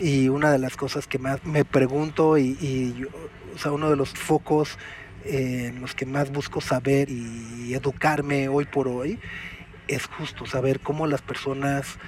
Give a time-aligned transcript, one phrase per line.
[0.00, 3.08] y una de las cosas que más me pregunto y, y yo-
[3.54, 4.78] o sea, uno de los focos
[5.24, 9.18] eh, en los que más busco saber y educarme hoy por hoy
[9.88, 11.98] es justo saber cómo las personas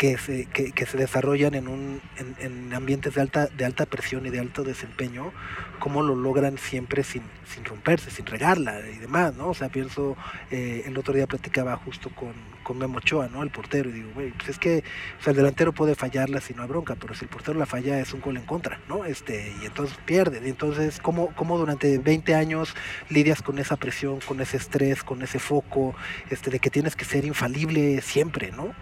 [0.00, 3.84] que se, que, que se desarrollan en, un, en, en ambientes de alta, de alta
[3.84, 5.30] presión y de alto desempeño,
[5.78, 9.48] cómo lo logran siempre sin, sin romperse, sin regarla y demás, ¿no?
[9.48, 10.16] O sea, pienso,
[10.50, 13.42] eh, el otro día platicaba justo con, con Memo Ochoa, ¿no?
[13.42, 14.84] El portero, y digo, güey, pues es que,
[15.18, 17.66] o sea, el delantero puede fallarla si no hay bronca, pero si el portero la
[17.66, 19.04] falla es un gol en contra, ¿no?
[19.04, 20.40] Este, y entonces pierde.
[20.42, 22.74] Y entonces, ¿cómo, ¿cómo durante 20 años
[23.10, 25.94] lidias con esa presión, con ese estrés, con ese foco,
[26.30, 28.74] este, de que tienes que ser infalible siempre, ¿no?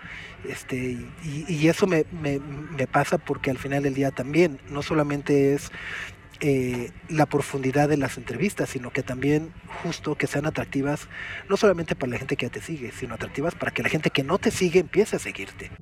[0.44, 5.54] Este, y, eso me, me, me pasa porque al final del día también, no solamente
[5.54, 5.70] es
[6.40, 9.52] eh, la profundidad de las entrevistas, sino que también
[9.82, 11.08] justo que sean atractivas,
[11.48, 14.10] no solamente para la gente que ya te sigue, sino atractivas para que la gente
[14.10, 15.72] que no te sigue empiece a seguirte.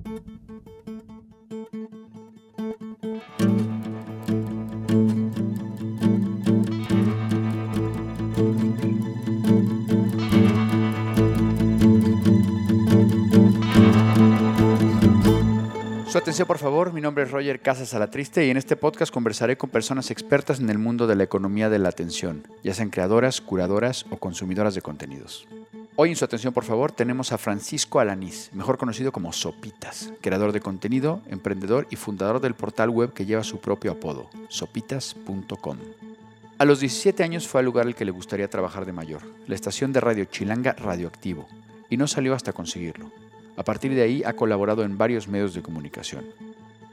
[16.17, 16.93] Atención, por favor.
[16.93, 20.71] Mi nombre es Roger Casas Alatriste y en este podcast conversaré con personas expertas en
[20.71, 24.81] el mundo de la economía de la atención, ya sean creadoras, curadoras o consumidoras de
[24.81, 25.47] contenidos.
[25.95, 30.53] Hoy en su atención, por favor, tenemos a Francisco Alanís, mejor conocido como Sopitas, creador
[30.53, 35.77] de contenido, emprendedor y fundador del portal web que lleva su propio apodo, sopitas.com.
[36.57, 39.53] A los 17 años fue al lugar al que le gustaría trabajar de mayor, la
[39.53, 41.47] estación de radio Chilanga Radioactivo,
[41.91, 43.11] y no salió hasta conseguirlo.
[43.57, 46.23] A partir de ahí ha colaborado en varios medios de comunicación.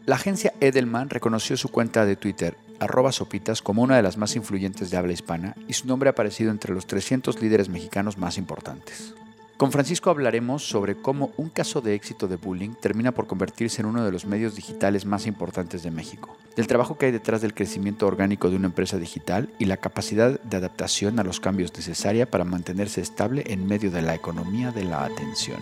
[0.07, 4.37] La agencia Edelman reconoció su cuenta de Twitter, arroba sopitas, como una de las más
[4.37, 8.37] influyentes de habla hispana y su nombre ha aparecido entre los 300 líderes mexicanos más
[8.37, 9.15] importantes.
[9.57, 13.87] Con Francisco hablaremos sobre cómo un caso de éxito de bullying termina por convertirse en
[13.87, 17.55] uno de los medios digitales más importantes de México, del trabajo que hay detrás del
[17.55, 22.29] crecimiento orgánico de una empresa digital y la capacidad de adaptación a los cambios necesaria
[22.29, 25.61] para mantenerse estable en medio de la economía de la atención.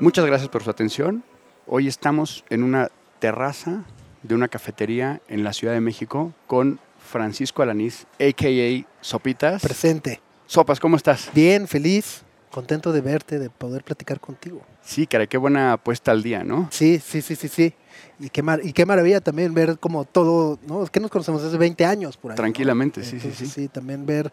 [0.00, 1.24] Muchas gracias por su atención.
[1.66, 2.88] Hoy estamos en una
[3.18, 3.84] terraza
[4.22, 8.86] de una cafetería en la Ciudad de México con Francisco Alanís, a.k.a.
[9.00, 9.60] Sopitas.
[9.60, 10.20] Presente.
[10.46, 11.30] Sopas, ¿cómo estás?
[11.34, 12.22] Bien, feliz,
[12.52, 14.62] contento de verte, de poder platicar contigo.
[14.82, 16.68] Sí, caray, qué buena apuesta al día, ¿no?
[16.70, 17.74] Sí, sí, sí, sí, sí.
[18.20, 20.84] Y qué, mar y qué maravilla también ver como todo, ¿no?
[20.84, 22.36] Es que nos conocemos desde 20 años por ahí.
[22.36, 22.42] ¿no?
[22.42, 23.68] Tranquilamente, sí, sí, Entonces, sí.
[23.68, 24.32] también ver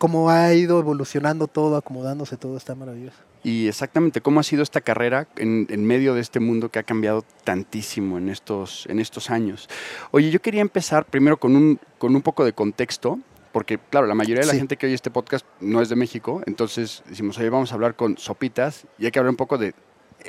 [0.00, 3.18] cómo ha ido evolucionando todo, acomodándose todo, está maravilloso.
[3.44, 6.82] Y exactamente cómo ha sido esta carrera en, en medio de este mundo que ha
[6.82, 9.68] cambiado tantísimo en estos, en estos años.
[10.10, 13.18] Oye, yo quería empezar primero con un, con un poco de contexto,
[13.52, 14.58] porque claro, la mayoría de la Sí.
[14.58, 17.94] gente que oye este podcast no es de México, entonces decimos, oye, vamos a hablar
[17.94, 19.74] con Sopitas y hay que hablar un poco de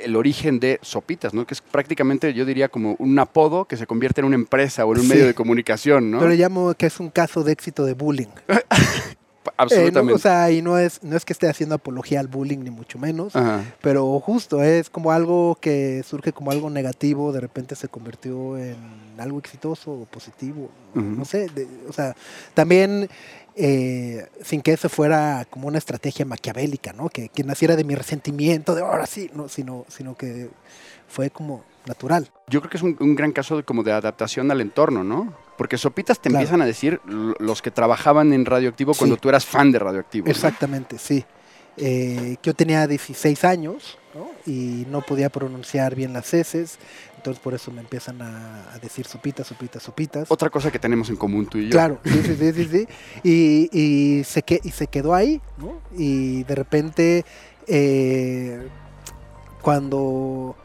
[0.04, 1.46] el origen de Sopitas, ¿no?
[1.46, 4.92] Que es prácticamente, yo diría, como un apodo que se convierte en una empresa o
[4.92, 5.10] en un Sí.
[5.12, 6.20] medio de comunicación, ¿no?
[6.20, 8.28] Yo le llamo que es un caso de éxito de bullying.
[9.56, 10.00] Absolutamente.
[10.00, 12.58] Eh, no, o sea, y no es, no es que esté haciendo apología al bullying,
[12.58, 13.34] ni mucho menos.
[13.36, 13.62] Ajá.
[13.80, 18.76] Pero justo es como algo que surge como algo negativo, de repente se convirtió en
[19.18, 20.70] algo exitoso o positivo.
[20.94, 22.14] No sé, de- o sea,
[22.54, 23.08] también
[23.56, 27.08] eh, sin que eso fuera como una estrategia maquiavélica, ¿no?
[27.08, 30.48] Que, que naciera de mi resentimiento, de ahora sí, no, sino, sino que
[31.08, 32.30] fue como natural.
[32.48, 35.32] Yo creo que es un, un gran caso de, como de adaptación al entorno, ¿no?
[35.58, 36.40] Porque Sopitas te Claro.
[36.42, 40.26] empiezan a decir los que trabajaban en Radioactivo cuando tú eras fan de Radioactivo.
[40.26, 40.30] ¿no?
[40.30, 41.24] Exactamente, sí.
[41.76, 44.28] Eh, yo tenía 16 años ¿no?
[44.46, 46.78] y no podía pronunciar bien las heces,
[47.16, 50.30] entonces por eso me empiezan a, a decir sopitas, sopitas, sopitas.
[50.30, 51.70] Otra cosa que tenemos en común tú y yo.
[51.70, 52.86] Claro, sí, sí, sí, sí, sí.
[53.22, 53.70] Y,
[54.20, 55.80] y se, que, y se quedó ahí, ¿no?
[55.96, 57.24] Y de repente,
[57.66, 58.68] eh,
[59.62, 60.56] cuando,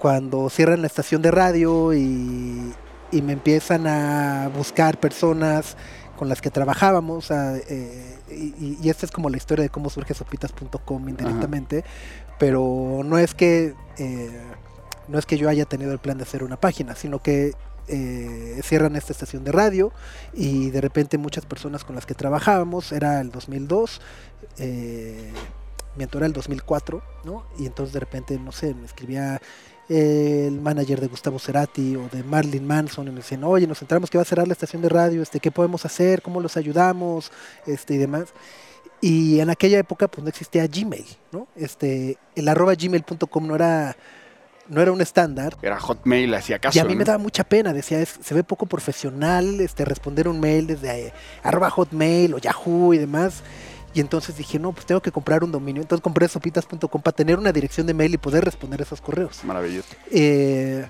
[0.00, 2.72] cuando cierran la estación de radio y,
[3.12, 5.76] y me empiezan a buscar personas
[6.16, 10.14] con las que trabajábamos, eh, y, y esta es como la historia de cómo surge
[10.14, 11.84] sopitas.com indirectamente,
[12.38, 13.74] pero no es que...
[13.98, 14.30] eh,
[15.08, 17.52] no es que yo haya tenido el plan de hacer una página, sino que
[17.88, 19.92] eh, cierran esta estación de radio
[20.32, 24.00] y de repente muchas personas con las que trabajábamos, era el 2002,
[24.58, 25.32] eh,
[25.96, 27.44] miento era el 2004, ¿no?
[27.58, 29.40] Y entonces de repente, no sé, me escribía
[29.90, 34.08] el manager de Gustavo Cerati o de Marilyn Manson y me decían, oye, nos enteramos
[34.08, 36.22] que va a cerrar la estación de radio, este, ¿qué podemos hacer?
[36.22, 37.32] ¿Cómo los ayudamos?
[37.66, 38.28] Este, y demás.
[39.00, 41.48] Y en aquella época pues no existía Gmail, ¿no?
[41.56, 43.96] Este, el arroba gmail.com no era,
[44.68, 45.56] no era un estándar.
[45.60, 46.78] Era Hotmail, hacía caso.
[46.78, 46.98] Y a mí ¿no?
[47.00, 51.06] me daba mucha pena, decía, es- se ve poco profesional este, responder un mail desde
[51.08, 51.12] eh,
[51.42, 53.42] arroba hotmail o Yahoo y demás.
[53.92, 55.82] Y entonces dije, no, pues tengo que comprar un dominio.
[55.82, 59.42] Entonces compré sopitas.com para tener una dirección de mail y poder responder esos correos.
[59.44, 59.88] Maravilloso.
[60.10, 60.86] Eh,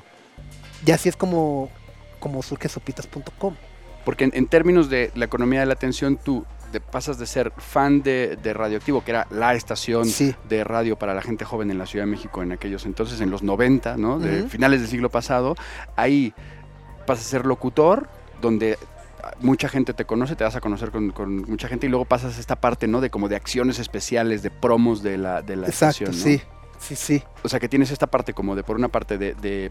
[0.85, 1.71] y así es como,
[2.19, 3.55] como surge sopitas.com.
[4.05, 6.45] Porque en, en términos de la economía de la atención, tú
[6.93, 10.35] pasas de ser fan de, de Radioactivo, que era la estación Sí.
[10.49, 13.31] de radio para la gente joven en la Ciudad de México en aquellos entonces, en
[13.31, 14.19] los 90, ¿no?
[14.21, 15.57] De finales del siglo pasado,
[15.97, 16.33] ahí
[17.07, 18.09] pasas a ser locutor,
[18.41, 18.79] donde
[19.41, 22.37] mucha gente te conoce, te vas a conocer con, con mucha gente y luego pasas
[22.37, 23.01] a esta parte, ¿no?
[23.01, 26.39] De como de acciones especiales, de promos de la, de la Exacto, estación, ¿no?
[26.39, 26.43] sí,
[26.79, 27.23] sí, sí.
[27.43, 29.71] O sea, que tienes esta parte como de, por una parte, de, de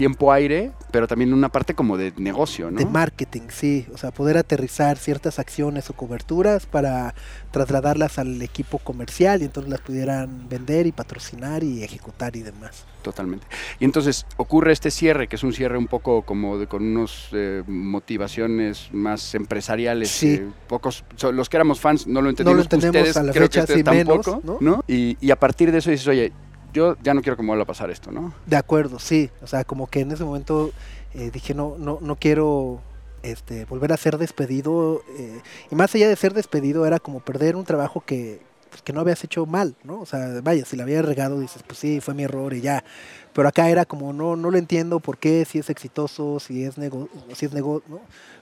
[0.00, 2.78] tiempo aire, pero también una parte como de negocio, ¿no?
[2.78, 3.86] De marketing, sí.
[3.92, 7.14] O sea, poder aterrizar ciertas acciones o coberturas para
[7.50, 12.86] trasladarlas al equipo comercial y entonces las pudieran vender y patrocinar y ejecutar y demás.
[13.02, 13.46] Totalmente.
[13.78, 17.28] Y entonces ocurre este cierre, que es un cierre un poco como de, con unos
[17.32, 20.08] eh, motivaciones más empresariales.
[20.10, 20.28] Sí.
[20.40, 22.62] eh, pocos, so- los que éramos fans no lo entendimos.
[22.62, 24.82] entendemos ustedes a la creo fecha, que sí, menos, tampoco, ¿no?
[24.88, 26.32] Y, y a partir de eso dices, oye,
[26.72, 28.32] yo ya no quiero que me vuelva a pasar esto, ¿no?
[28.46, 29.30] De acuerdo, sí.
[29.42, 30.72] O sea, como que en ese momento
[31.14, 32.80] eh, dije, no, no, no quiero
[33.22, 35.02] este, volver a ser despedido.
[35.18, 35.40] eh,
[35.70, 38.40] y más allá de ser despedido, era como perder un trabajo que,
[38.70, 40.00] pues, que no habías hecho mal, ¿no?
[40.00, 42.84] O sea, vaya, si la habías regado, dices, pues sí, fue mi error y ya.
[43.32, 46.78] Pero acá era como, no, no lo entiendo por qué, si es exitoso, si es
[46.78, 48.00] nego, si es nego, ¿no?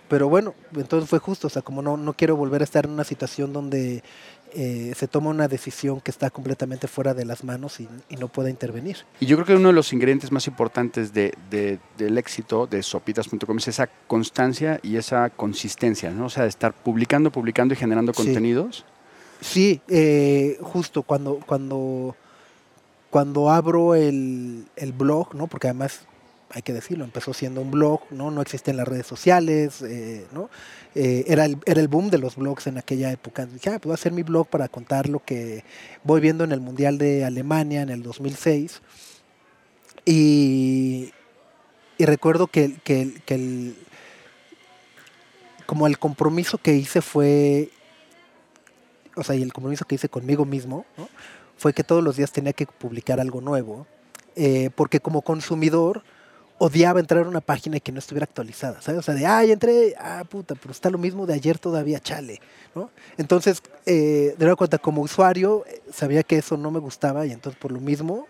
[0.08, 2.92] Pero bueno, entonces fue justo, o sea, como no, no quiero volver a estar en
[2.92, 4.02] una situación donde
[4.54, 8.28] eh, se toma una decisión que está completamente fuera de las manos y, y no
[8.28, 8.96] pueda intervenir.
[9.20, 12.82] Y yo creo que uno de los ingredientes más importantes de, de- del éxito de
[12.82, 16.26] sopitas.com es esa constancia y esa consistencia, ¿no?
[16.26, 18.24] O sea, de estar publicando, publicando y generando Sí.
[18.24, 18.84] contenidos.
[19.40, 22.16] Sí, eh, justo cuando, cuando,
[23.10, 25.46] cuando abro el, el blog, ¿no?
[25.46, 26.00] Porque además,
[26.50, 28.30] hay que decirlo, empezó siendo un blog, ¿no?
[28.30, 30.48] No existen las redes sociales, eh, ¿no?
[30.94, 33.44] Eh, era, el, era el boom de los blogs en aquella época.
[33.46, 35.64] Dije, ah, voy a hacer mi blog para contar lo que
[36.04, 38.80] voy viendo en el Mundial de Alemania en el 2006.
[40.04, 41.12] Y,
[41.98, 43.76] y recuerdo que, que, el-
[45.66, 47.70] como el compromiso que hice fue
[49.16, 50.86] o sea, y el compromiso que hice conmigo mismo,
[51.56, 53.84] fue que todos los días tenía que publicar algo nuevo,
[54.36, 56.04] eh, porque como consumidor
[56.58, 58.98] odiaba entrar a una página que no estuviera actualizada, ¿sabes?
[59.00, 62.40] O sea, de, ay, entré, ah, puta, pero está lo mismo de ayer todavía, chale,
[62.74, 62.90] ¿no?
[63.16, 67.58] Entonces, eh, de cuenta, como usuario, eh, sabía que eso no me gustaba y entonces
[67.60, 68.26] por lo mismo,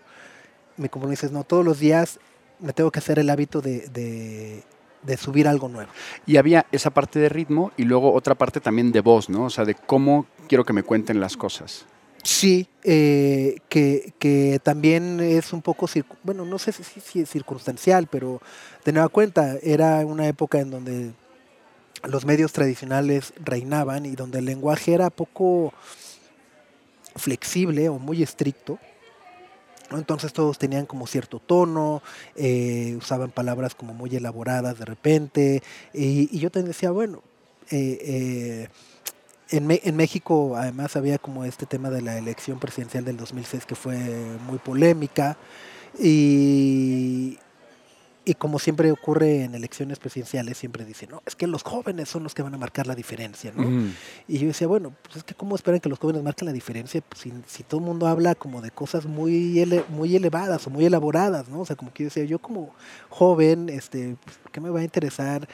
[0.77, 2.19] mi compromiso es, no, todos los días
[2.59, 3.87] me tengo que hacer el hábito de-
[5.03, 5.89] de subir algo nuevo.
[6.25, 9.45] Y había esa parte de ritmo y luego otra parte también de voz, ¿no?
[9.45, 11.85] O sea, de cómo quiero que me cuenten las cosas.
[12.23, 15.87] Sí, eh, que, que también es un poco,
[16.23, 18.41] bueno, no sé si, es circunstancial, pero
[18.83, 21.11] de nueva cuenta, era una época en donde
[22.03, 25.73] los medios tradicionales reinaban y donde el lenguaje era poco
[27.15, 28.79] flexible o muy estricto.
[29.91, 32.03] Entonces todos tenían como cierto tono,
[32.35, 35.63] eh, usaban palabras como muy elaboradas de repente,
[35.93, 37.23] y, yo también decía, bueno,
[37.71, 38.67] eh, eh,
[39.51, 43.65] en, Me- en México además había como este tema de la elección presidencial del 2006
[43.65, 43.97] que fue
[44.47, 45.37] muy polémica
[45.97, 47.37] y,
[48.25, 52.23] y como siempre ocurre en elecciones presidenciales, siempre dicen, no, es que los jóvenes son
[52.23, 53.63] los que van a marcar la diferencia, ¿no?
[53.63, 53.93] Mm.
[54.27, 57.01] Y yo decía, bueno, pues es que cómo esperan que los jóvenes marquen la diferencia
[57.01, 60.69] Pues, si, si todo el mundo habla como de cosas muy, ele- muy elevadas o
[60.69, 61.61] muy elaboradas, ¿no?
[61.61, 62.71] O sea, como que yo decía, yo como
[63.09, 65.47] joven, este, pues, ¿qué me va a interesar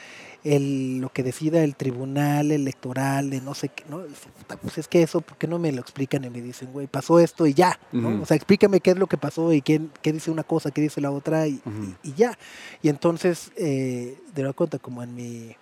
[0.54, 4.04] el, lo que decida el tribunal electoral de no sé qué, ¿no?
[4.04, 6.40] Y dice, "Puta, Pues es que eso, ¿por qué no me lo explican y me
[6.40, 8.22] dicen, güey, pasó esto y ya, ¿no?
[8.22, 10.80] O sea, explícame qué es lo que pasó y quién, qué dice una cosa, qué
[10.80, 11.60] dice la otra y,
[12.04, 12.38] y- y ya.
[12.82, 15.56] Y entonces, eh, de nueva cuenta, como en mi,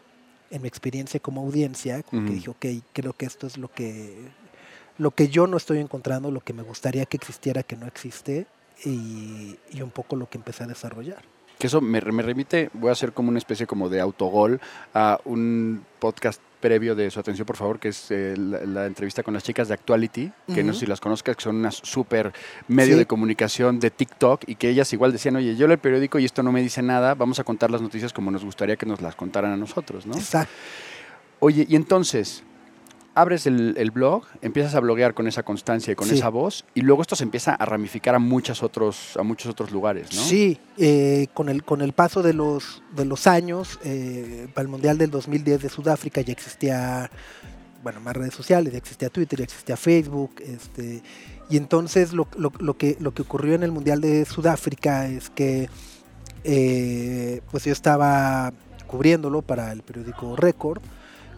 [0.50, 4.28] en mi experiencia como audiencia, como que dije, ok, creo que esto es lo que,
[4.98, 8.46] lo que yo no estoy encontrando, lo que me gustaría que existiera, que no existe,
[8.84, 11.22] y, y un poco lo que empecé a desarrollar.
[11.58, 14.60] Que eso me, me remite, voy a hacer como una especie como de autogol
[14.92, 19.22] a un podcast previo de su atención, por favor, que es eh, la, la entrevista
[19.22, 22.32] con las chicas de Actuality, que no sé si las conozcas, que son unas súper
[22.68, 22.98] medio Sí.
[23.00, 26.24] de comunicación de TikTok y que ellas igual decían, oye, yo leo el periódico y
[26.24, 29.02] esto no me dice nada, vamos a contar las noticias como nos gustaría que nos
[29.02, 30.14] las contaran a nosotros, ¿no?
[30.14, 30.52] Exacto.
[31.40, 32.42] Oye, y entonces,
[33.14, 36.16] abres el, el blog, empiezas a bloguear con esa constancia y con Sí.
[36.16, 39.70] esa voz, y luego esto se empieza a ramificar a, muchos otros, a muchos otros
[39.70, 40.20] lugares, ¿no?
[40.22, 44.68] Sí, eh, con, el, con el paso de los, de los años, eh, para el
[44.68, 47.10] Mundial del 2010 de Sudáfrica ya existía,
[47.82, 51.02] bueno, más redes sociales, ya existía Twitter, ya existía Facebook, este,
[51.50, 55.30] y entonces lo, lo- lo que, lo que ocurrió en el Mundial de Sudáfrica es
[55.30, 55.68] que
[56.44, 58.52] eh, pues yo estaba
[58.86, 60.80] cubriéndolo para el periódico Record,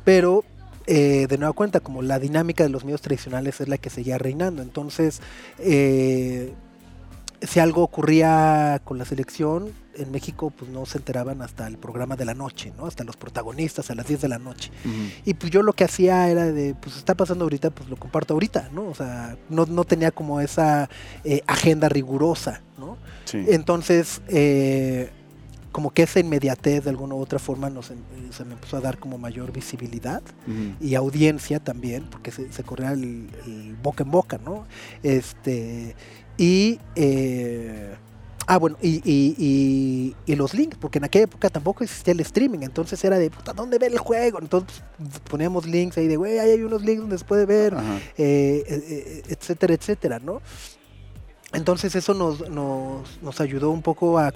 [0.05, 0.45] pero
[0.87, 4.19] eh, de nueva cuenta, como la dinámica de los medios tradicionales es la que seguía
[4.19, 5.21] reinando, entonces...
[5.59, 6.53] eh,
[7.43, 12.17] si algo ocurría con la selección, en México pues no se enteraban hasta el programa
[12.17, 12.87] de la noche, ¿no?
[12.87, 14.71] Hasta los protagonistas a las 10 de la noche.
[15.25, 18.35] Y pues yo lo que hacía era de, pues está pasando ahorita, pues lo comparto
[18.35, 18.89] ahorita, ¿no?
[18.89, 20.89] O sea, no, no tenía como esa
[21.25, 22.97] eh, agenda rigurosa, ¿no?
[23.33, 25.11] Entonces, eh,
[25.77, 27.99] como que esa inmediatez de alguna u otra forma nos, em,
[28.31, 30.23] se me empezó a dar como mayor visibilidad
[30.81, 34.67] y audiencia también, porque se, corría el, el, boca en boca, ¿no?
[35.03, 35.95] Este,
[36.39, 36.81] y...
[36.95, 37.95] Eh,
[38.49, 42.61] Ah, bueno, y, y, y, los links, porque en aquella época tampoco existía el streaming,
[42.61, 44.39] entonces era de, puta, ¿dónde ver el juego?
[44.39, 44.85] Entonces
[45.29, 48.65] poníamos links ahí de, güey, ahí hay unos links donde se puede ver, eh, eh,
[48.69, 50.41] eh, etcétera, etcétera, ¿no?
[51.55, 54.31] Entonces eso nos, nos, nos ayudó un poco a,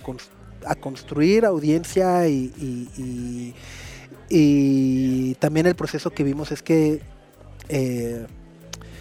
[0.67, 3.55] a construir audiencia y,
[4.29, 7.00] y, también el proceso que vimos es que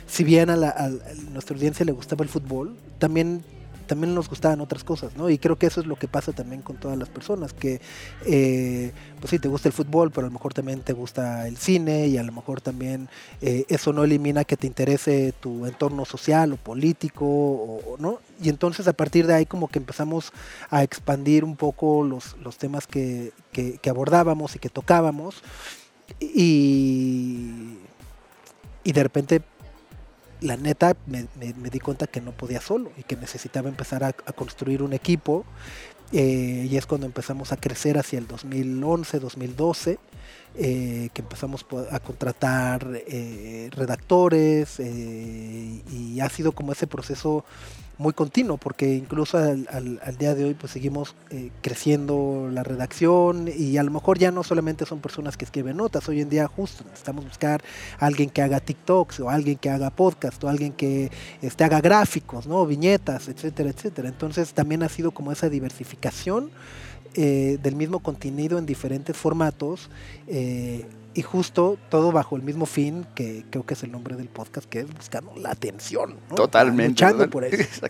[0.07, 0.89] si bien a, la, a
[1.31, 3.43] nuestra audiencia le gustaba el fútbol, también
[3.89, 5.31] también nos gustaban otras cosas, ¿no?
[5.31, 7.81] Y creo que eso es lo que pasa también con todas las personas, que
[8.23, 11.57] eh, pues sí, te gusta el fútbol, pero a lo mejor también te gusta el
[11.57, 13.09] cine y a lo mejor también
[13.41, 18.19] eh, eso no elimina que te interese tu entorno social o político, o, ¿no?
[18.41, 20.31] Y entonces a partir de ahí como que empezamos
[20.69, 25.41] a expandir un poco los, los temas que, que, que abordábamos y que tocábamos
[26.19, 27.79] y,
[28.83, 29.41] y de repente
[30.41, 31.27] la neta me,
[31.69, 35.45] di cuenta que no podía solo y que necesitaba empezar a, construir un equipo.
[36.11, 39.99] Eh, y es cuando empezamos a crecer hacia el 2011, 2012,
[40.55, 47.45] eh, que empezamos a contratar eh, redactores y ha sido como ese proceso
[47.99, 53.75] muy continuo, porque incluso al, día de hoy pues seguimos eh, creciendo la redacción y
[53.77, 56.85] a lo mejor ya no solamente son personas que escriben notas, hoy en día justo
[56.85, 57.61] necesitamos buscar
[57.99, 61.81] a alguien que haga TikToks o alguien que haga podcast o alguien que este, haga
[61.81, 62.65] gráficos, ¿no?
[62.65, 64.07] viñetas, etcétera, etcétera.
[64.07, 66.51] Entonces también ha sido como esa diversificación
[67.15, 69.89] eh, del mismo contenido en diferentes formatos.
[70.27, 70.85] Eh,
[71.19, 74.69] y justo todo bajo el mismo fin que creo que es el nombre del podcast,
[74.69, 76.15] que es buscando la atención.
[76.33, 76.91] Totalmente.
[76.91, 77.87] Luchando por eso.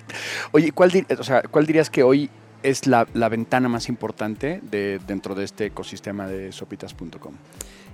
[0.51, 2.27] Oye, ¿cuál, o sea, ¿cuál dirías que hoy
[2.63, 7.35] es la, ventana más importante de, dentro de este ecosistema de sopitas.com?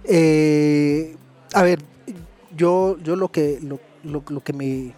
[0.06, 1.18] Eh,
[1.54, 1.80] a ver,
[2.56, 4.94] yo, yo lo que lo, lo, que me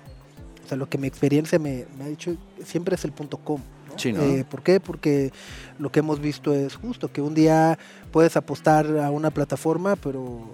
[0.63, 3.59] o sea, lo que mi experiencia me, me ha dicho siempre es el punto com.
[4.03, 4.79] Eh, ¿Por qué?
[4.79, 5.31] Porque
[5.79, 7.77] lo que hemos visto es justo que un día
[8.11, 10.47] puedes apostar a una plataforma, pero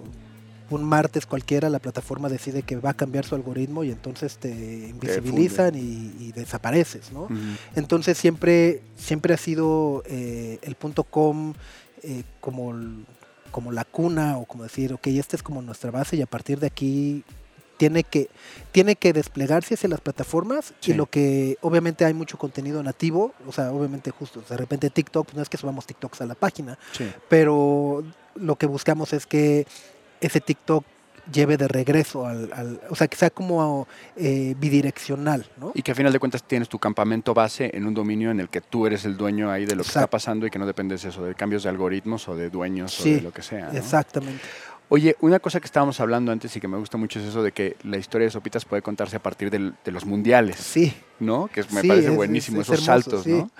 [0.70, 4.50] un martes cualquiera la plataforma decide que va a cambiar su algoritmo y entonces te
[4.88, 7.28] invisibilizan y, desapareces, ¿no?
[7.76, 11.54] Entonces siempre, siempre ha sido eh, el punto com
[12.02, 12.74] eh, como,
[13.50, 16.58] como la cuna o como decir, ok, esta es como nuestra base y a partir
[16.58, 17.24] de aquí
[17.76, 18.28] tiene que,
[18.72, 23.52] tiene que desplegarse hacia las plataformas y lo que obviamente hay mucho contenido nativo, o
[23.52, 26.78] sea, obviamente justo, de repente TikTok, pues no es que subamos TikToks a la página,
[27.28, 28.04] pero
[28.34, 29.66] lo que buscamos es que
[30.20, 30.84] ese TikTok
[31.32, 35.72] lleve de regreso al, o sea, que sea como eh, bidireccional, ¿no?
[35.74, 38.48] Y que a final de cuentas tienes tu campamento base en un dominio en el
[38.48, 41.02] que tú eres el dueño ahí de lo que está pasando y que no dependes
[41.02, 43.70] de eso, de cambios de algoritmos o de dueños o de lo que sea.
[43.72, 44.42] Exactamente.
[44.88, 47.52] Oye, una cosa que estábamos hablando antes y que me gusta mucho es eso de
[47.52, 50.56] que la historia de Sopitas puede contarse a partir de los mundiales.
[50.56, 50.94] Sí.
[51.20, 51.48] ¿No?
[51.48, 53.50] Que me parece buenísimo, esos saltos, ¿no?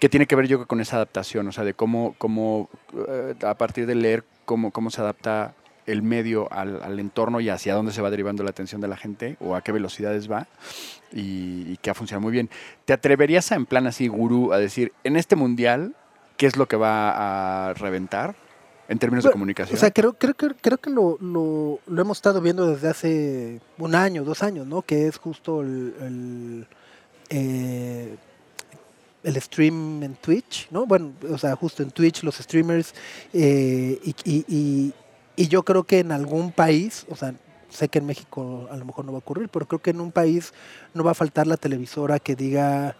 [0.00, 2.68] Que tiene que ver yo con esa adaptación, o sea, de cómo, cómo
[3.08, 5.54] eh, a partir de leer cómo, cómo se adapta
[5.86, 9.36] el medio al, entorno y hacia dónde se va derivando la atención de la gente
[9.40, 10.46] o a qué velocidades va
[11.12, 12.50] y, que ha funcionado muy bien.
[12.84, 15.94] ¿Te atreverías a, en plan así, gurú, a decir, en este mundial,
[16.36, 18.34] qué es lo que va a reventar?
[18.92, 19.74] En términos de comunicación.
[19.74, 23.60] O sea, creo, creo, creo, creo que lo, lo, lo, hemos estado viendo desde hace
[23.78, 24.82] un año, dos años, ¿no?
[24.82, 26.66] Que es justo el, el,
[27.30, 28.16] eh,
[29.22, 30.84] el stream en Twitch, ¿no?
[30.84, 32.94] Bueno, o sea, justo en Twitch los streamers
[33.32, 34.92] eh, y, y,
[35.36, 37.34] y, yo creo que en algún país, o sea,
[37.70, 40.02] sé que en México a lo mejor no va a ocurrir, pero creo que en
[40.02, 40.52] un país
[40.92, 42.94] no va a faltar la televisora que diga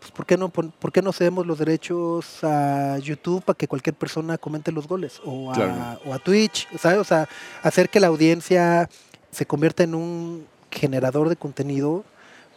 [0.00, 3.94] pues ¿por qué no, por, qué no cedemos los derechos a YouTube para que cualquier
[3.94, 5.20] persona comente los goles?
[5.24, 6.98] O a, o a Twitch, ¿sabes?
[6.98, 7.28] O sea,
[7.62, 8.88] hacer que la audiencia
[9.30, 12.04] se convierta en un generador de contenido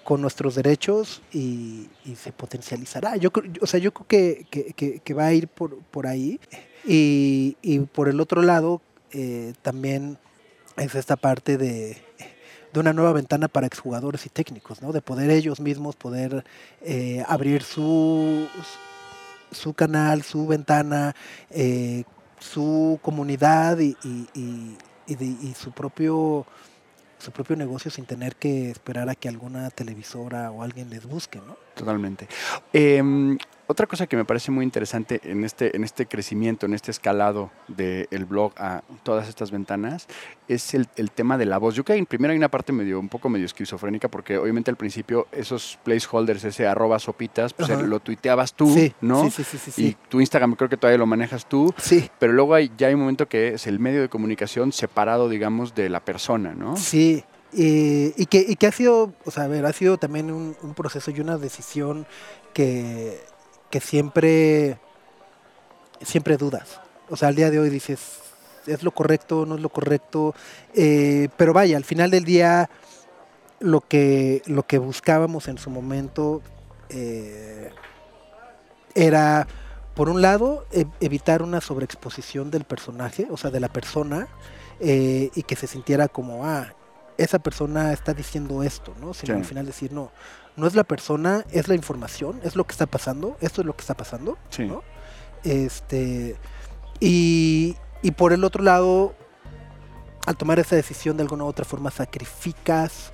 [0.03, 3.15] con nuestros derechos y, se potencializará.
[3.17, 3.31] Yo,
[3.61, 6.39] o sea, yo creo que, que, va a ir por, por ahí.
[6.85, 8.81] Y, y por el otro lado,
[9.11, 10.17] eh, también
[10.77, 12.01] es esta parte de
[12.73, 14.91] de una nueva ventana para exjugadores y técnicos, ¿no?
[14.91, 16.43] De poder ellos mismos poder
[16.81, 18.47] eh, abrir su,
[19.51, 21.15] su canal, su ventana,
[21.51, 22.03] eh,
[22.39, 26.45] su comunidad y, y, su propio
[27.19, 31.39] su propio negocio sin tener que esperar a que alguna televisora o alguien les busque,
[31.39, 31.55] ¿no?
[31.73, 32.27] Totalmente.
[32.73, 33.37] Em,
[33.73, 37.49] otra cosa que me parece muy interesante en este, en este crecimiento, en este escalado
[37.67, 40.07] del blog a todas estas ventanas,
[40.47, 41.73] es el, tema de la voz.
[41.75, 44.77] Yo creo que primero hay una parte medio, un poco medio esquizofrénica, porque obviamente al
[44.77, 49.29] principio esos placeholders, ese arroba sopitas, pues lo tuiteabas tú, ¿no?
[49.29, 51.73] Sí, sí, sí, Y tu Instagram creo que todavía lo manejas tú.
[51.77, 52.09] Sí.
[52.19, 55.73] Pero luego hay, ya hay un momento que es el medio de comunicación separado, digamos,
[55.73, 56.77] de la persona, ¿no?
[56.77, 57.23] Sí.
[57.51, 60.73] y, que, y que ha sido, o sea, a ver, ha sido también un, un
[60.75, 62.05] proceso y una decisión
[62.53, 63.19] que
[63.73, 64.77] que siempre,
[65.99, 66.79] siempre dudas.
[67.09, 68.19] O sea, al día de hoy dices,
[68.67, 69.47] ¿es lo correcto?
[69.47, 70.35] ¿No es lo correcto?
[70.75, 72.69] Eh, pero vaya, al final del día,
[73.59, 76.43] lo que, lo que buscábamos en su momento
[76.89, 77.71] eh,
[78.93, 79.47] era,
[79.95, 84.27] por un lado, e, evitar una sobreexposición del personaje, o sea, de la persona,
[84.81, 86.75] eh, y que se sintiera como, ah,
[87.17, 89.15] esa persona está diciendo esto, ¿no?
[89.15, 90.11] Sino al final decir, no,
[90.55, 93.75] no es la persona, es la información, es lo que está pasando, esto es lo
[93.75, 94.83] que está pasando, ¿no?
[95.43, 96.35] Este,
[96.99, 99.13] y, y por el otro lado,
[100.25, 103.11] al tomar esa decisión de alguna u otra forma sacrificas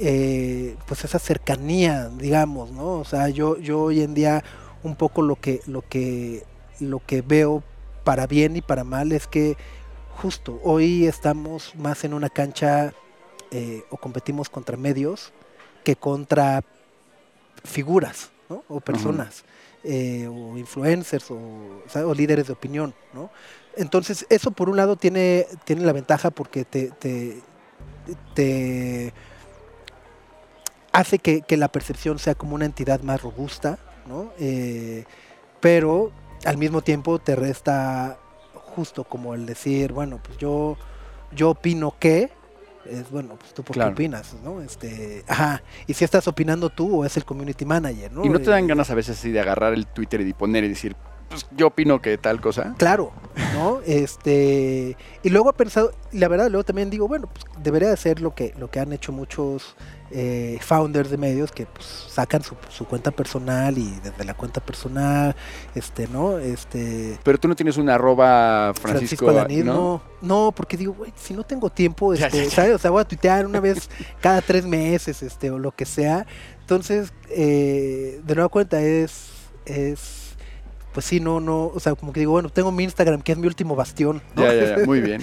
[0.00, 3.00] eh, pues esa cercanía, digamos, ¿no?
[3.00, 4.44] O sea, yo, yo hoy en día
[4.84, 6.44] un poco lo que, lo que,
[6.78, 7.64] lo que veo
[8.04, 9.56] para bien y para mal es que
[10.16, 12.92] justo hoy estamos más en una cancha
[13.50, 15.32] eh, o competimos contra medios
[15.82, 16.62] que contra
[17.64, 18.30] figuras
[18.68, 19.44] o personas,
[19.84, 22.94] eh, o influencers, o, líderes de opinión.
[23.12, 23.30] ¿no?
[23.76, 26.90] Entonces, eso por un lado tiene, tiene la ventaja porque te,
[28.34, 29.12] te,
[30.92, 34.32] hace que, la percepción sea como una entidad más robusta, ¿no?
[34.38, 35.04] Eh,
[35.60, 36.12] pero
[36.44, 38.18] al mismo tiempo te resta
[38.74, 40.76] justo como el decir, bueno, pues yo,
[41.32, 42.30] yo opino que,
[42.90, 44.60] es bueno, pues tú por qué opinas, ¿no?
[44.60, 48.24] Este, ajá, y si estás opinando tú o es el community manager, ¿no?
[48.24, 50.64] Y no te dan ganas a veces así de agarrar el Twitter y de poner
[50.64, 50.96] y decir,
[51.28, 52.74] pues yo opino que tal cosa.
[52.78, 53.12] Claro,
[53.54, 53.80] ¿no?
[53.86, 57.96] Este, y luego he pensado, y la verdad, luego también digo, bueno, pues debería de
[57.96, 59.76] ser lo que, lo que han hecho muchos
[60.10, 65.36] eh, founders de medios que pues, sacan su, cuenta personal y desde la cuenta personal,
[65.74, 66.38] este, ¿no?
[66.38, 67.18] Este.
[67.22, 69.30] Pero tú no tienes una arroba Francisco,
[69.64, 70.02] ¿no?
[70.22, 70.52] ¿no?
[70.52, 72.74] porque digo, güey, si no tengo tiempo, este, ¿sabes?
[72.74, 76.26] O sea, voy a tuitear una vez cada tres meses, este, o lo que sea.
[76.60, 79.30] Entonces, eh, de nueva cuenta es,
[79.66, 80.27] es
[80.98, 83.38] pues sí, no, no, o sea, como que digo, bueno, tengo mi Instagram, que es
[83.38, 84.20] mi último bastión.
[84.34, 85.22] Ya, ya, ya, muy bien.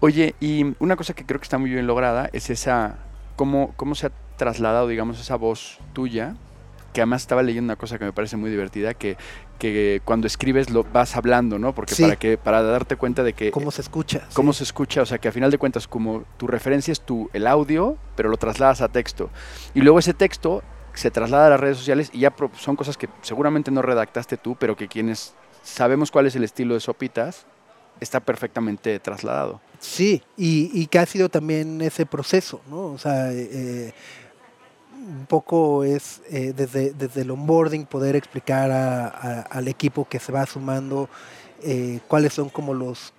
[0.00, 2.96] Oye, y una cosa que creo que está muy bien lograda es esa,
[3.36, 6.34] cómo, cómo se ha trasladado, digamos, esa voz tuya,
[6.92, 9.16] que además estaba leyendo una cosa que me parece muy divertida, que,
[9.60, 11.76] que cuando escribes lo vas hablando, ¿no?
[11.76, 15.06] Porque para que para darte cuenta de que cómo se escucha, cómo se escucha, o
[15.06, 18.36] sea, que a final de cuentas como tu referencia es tu el audio, pero lo
[18.36, 19.30] trasladas a texto.
[19.74, 20.64] Y luego ese texto
[20.98, 24.56] se traslada a las redes sociales y ya son cosas que seguramente no redactaste tú,
[24.58, 25.32] pero que quienes
[25.62, 27.46] sabemos cuál es el estilo de Sopitas,
[28.00, 29.60] está perfectamente trasladado.
[29.78, 32.86] Sí, y, que ha sido también ese proceso, ¿no?
[32.86, 33.92] O sea, eh,
[34.92, 38.70] un poco es eh, desde, desde el onboarding poder explicar
[39.48, 41.08] al equipo que se va sumando
[41.62, 43.12] eh, cuáles son como los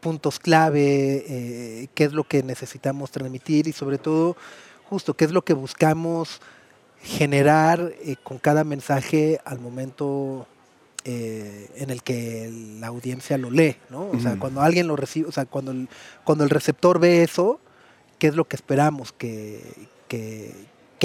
[0.00, 4.36] puntos clave, qué es lo que necesitamos transmitir y sobre todo
[4.88, 6.40] justo qué es lo que buscamos
[7.02, 10.46] generar eh, con cada mensaje al momento
[11.04, 14.10] eh, en el que la audiencia lo lee, ¿no?
[14.10, 15.88] O sea, cuando alguien lo recibe, o sea, cuando el,
[16.24, 17.60] cuando el receptor ve eso,
[18.18, 19.62] ¿qué es lo que esperamos que,
[20.08, 20.54] que,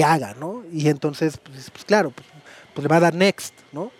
[0.04, 0.62] haga, ¿no?
[0.72, 2.26] Y entonces, pues, pues claro, pues,
[2.74, 3.92] pues, le va a dar next, ¿no?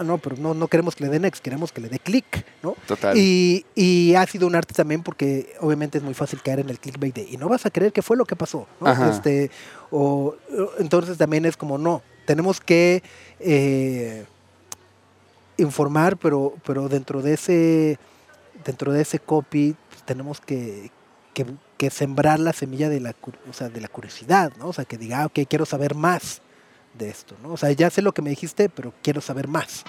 [0.00, 2.46] Ah, no, pero no, no queremos que le dé next, queremos que le dé click,
[2.62, 2.74] ¿no?
[2.86, 3.14] Total.
[3.18, 6.80] Y, y, ha sido un arte también porque obviamente es muy fácil caer en el
[6.80, 9.10] clickbait de, y no vas a creer qué fue lo que pasó, ¿no?
[9.10, 9.50] Este,
[9.90, 10.36] o,
[10.78, 13.02] entonces también es como, no, tenemos que
[13.40, 14.24] eh,
[15.58, 17.98] informar, pero, pero dentro de ese,
[18.64, 20.90] dentro de ese copy pues, tenemos que,
[21.76, 23.14] que, sembrar la semilla de la,
[23.50, 24.68] o sea, de la curiosidad, ¿no?
[24.68, 26.40] O sea, que diga, ah, ok, quiero saber más
[26.94, 27.52] de esto, ¿no?
[27.52, 29.84] O sea, ya sé lo que me dijiste, pero quiero saber más.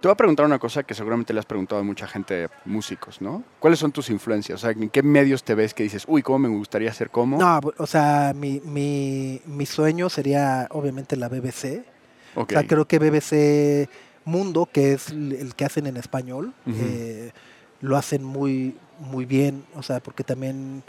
[0.00, 3.20] Te voy a preguntar una cosa que seguramente le has preguntado a mucha gente, músicos,
[3.22, 3.42] ¿no?
[3.58, 4.62] ¿Cuáles son tus influencias?
[4.62, 7.38] O sea, ¿en qué medios te ves que dices, uy, cómo me gustaría ser como?
[7.38, 11.84] No, o sea, mi, mi, mi sueño sería obviamente la BBC.
[12.34, 13.88] O sea, creo que BBC
[14.26, 17.30] Mundo, que es el que hacen en español, eh,
[17.80, 19.64] lo hacen muy, muy bien.
[19.74, 20.82] O sea, porque también,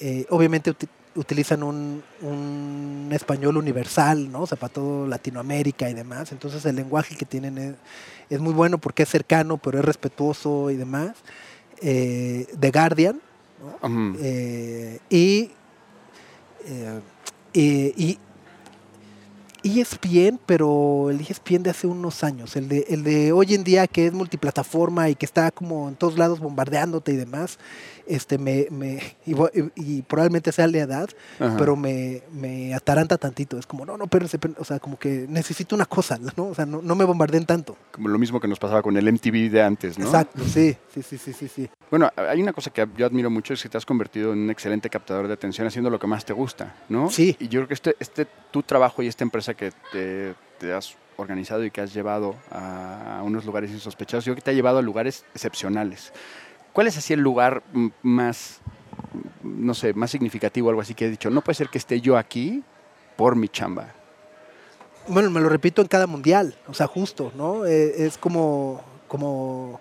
[0.00, 0.74] eh, obviamente
[1.16, 4.42] utilizan un, un, español universal, ¿no?
[4.42, 6.32] O sea, para todo Latinoamérica y demás.
[6.32, 7.74] Entonces el lenguaje que tienen es,
[8.30, 11.12] es muy bueno porque es cercano, pero es respetuoso y demás.
[11.80, 13.20] Eh, The Guardian.
[14.20, 15.50] Eh, y,
[17.54, 18.18] eh, y
[19.64, 23.64] y ESPN, pero el ESPN de hace unos años, el de, el de hoy en
[23.64, 27.58] día que es multiplataforma y que está como en todos lados bombardeándote y demás,
[28.06, 31.56] este me, me y, probablemente sea la edad, Ajá.
[31.58, 33.58] pero me, me ataranta tantito.
[33.58, 34.26] Es como, no, no, pero
[34.58, 36.48] o sea, como que necesito una cosa, ¿no?
[36.48, 37.76] O sea, no, no me bombardeen tanto.
[37.90, 40.06] Como lo mismo que nos pasaba con el MTV de antes, ¿no?
[40.06, 41.70] Exacto, sí, sí, sí, sí, sí, sí.
[41.90, 44.50] Bueno, hay una cosa que yo admiro mucho, es que te has convertido en un
[44.50, 47.10] excelente captador de atención haciendo lo que más te gusta, ¿no?
[47.10, 47.36] Sí.
[47.38, 50.96] Y yo creo que este, este tu trabajo y esta empresa que te, te has
[51.16, 54.54] organizado y que has llevado a, a unos lugares insospechados, yo creo que te ha
[54.54, 56.12] llevado a lugares excepcionales.
[56.74, 57.62] ¿Cuál es así el lugar
[58.02, 58.58] más,
[59.44, 62.18] no sé, más significativo, algo así que he dicho, no puede ser que esté yo
[62.18, 62.64] aquí
[63.16, 63.94] por mi chamba?
[65.06, 67.64] Bueno, me lo repito en cada mundial, o sea, justo, ¿no?
[67.64, 69.80] Eh, es como, como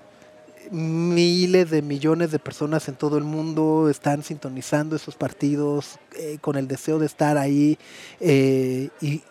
[0.70, 6.58] miles de millones de personas en todo el mundo están sintonizando esos partidos eh, con
[6.58, 7.78] el deseo de estar ahí
[8.20, 9.24] eh, y,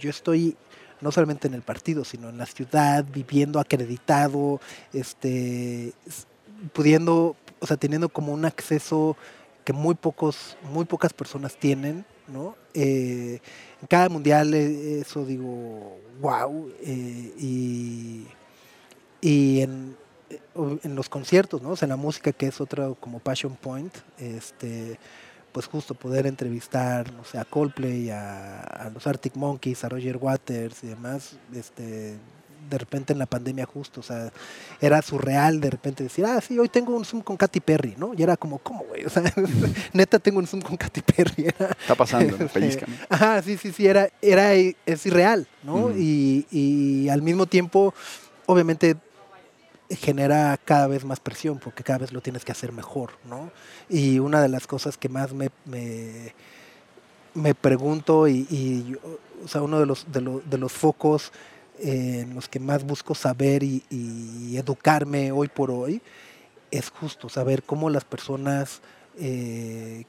[0.00, 0.56] yo estoy
[1.02, 4.60] no solamente en el partido, sino en la ciudad, viviendo acreditado,
[4.94, 5.92] este,
[6.72, 9.16] pudiendo, o sea, teniendo como un acceso
[9.64, 12.56] que muy pocos, muy pocas personas tienen, ¿no?
[12.74, 13.40] Eh,
[13.80, 18.26] en cada mundial eh, eso digo, wow, y,
[19.20, 19.96] y en,
[20.30, 20.40] eh,
[20.82, 21.70] en los conciertos, ¿no?
[21.70, 24.98] O sea, en la música que es otra como passion point, este,
[25.52, 30.16] pues justo poder entrevistar, no sé, a Coldplay, a, a los Arctic Monkeys, a Roger
[30.16, 32.18] Waters y demás, este,
[32.68, 34.30] de repente en la pandemia justo, o sea,
[34.80, 38.12] era surreal de repente decir, ah, sí, hoy tengo un Zoom con Katy Perry, ¿no?
[38.16, 39.04] Y era como, ¿cómo, güey?
[39.04, 39.22] O sea,
[39.92, 42.48] neta tengo un Zoom con Katy Perry, era, Está pasando, ¿no?
[42.52, 42.96] pellizcame.
[43.08, 45.90] Ajá, sí, sí, sí, era, era es irreal, ¿no?
[45.96, 47.94] Y, y al mismo tiempo,
[48.46, 48.96] obviamente,
[49.90, 53.50] genera cada vez más presión, porque cada vez lo tienes que hacer mejor, ¿no?
[53.88, 56.34] Y una de las cosas que más me, me,
[57.34, 58.98] me pregunto y, y yo-
[59.44, 61.30] o sea, uno de los, de, lo- de los focos
[61.78, 63.82] eh, en los que más busco saber y,
[64.56, 66.00] educarme hoy por hoy
[66.70, 68.80] es justo saber cómo las personas
[69.18, 70.04] eh,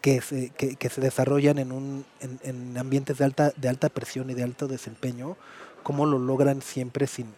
[0.00, 4.30] que se, que, se desarrollan en, un, en, en ambientes de alta, de alta presión
[4.30, 5.36] y de alto desempeño,
[5.82, 7.34] cómo lo logran siempre sin,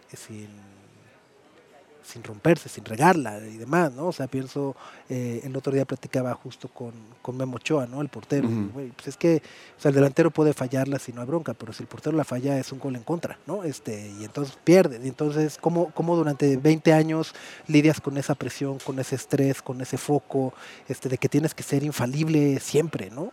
[2.11, 4.07] sin romperse, sin regarla y demás, ¿no?
[4.07, 4.75] O sea, pienso,
[5.09, 8.01] eh, el otro día platicaba justo con, con Memo Ochoa, ¿no?
[8.01, 8.49] El portero.
[8.73, 9.41] Pues es que,
[9.77, 12.23] o sea, el delantero puede fallarla si no hay bronca, pero si el portero la
[12.23, 13.63] falla es un gol en contra, ¿no?
[13.63, 14.99] Este, y entonces pierde.
[15.03, 17.33] Y entonces, ¿cómo, cómo durante 20 años
[17.67, 20.53] lidias con esa presión, con ese estrés, con ese foco,
[20.87, 23.31] este, de que tienes que ser infalible siempre, ¿no?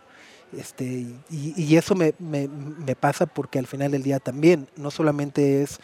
[0.57, 4.89] Este, y, y eso me, me, me pasa porque al final del día también no
[4.89, 5.79] solamente es